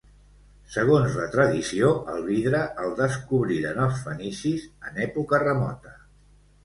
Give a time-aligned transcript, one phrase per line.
[0.75, 5.95] Segons la tradició, el vidre el descobriren els fenicis en època remota.